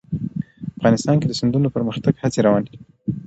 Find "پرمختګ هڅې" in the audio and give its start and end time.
1.75-2.39